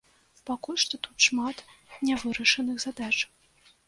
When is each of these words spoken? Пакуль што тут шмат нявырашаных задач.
Пакуль 0.49 0.77
што 0.83 0.99
тут 1.07 1.25
шмат 1.25 1.61
нявырашаных 2.09 2.81
задач. 2.87 3.13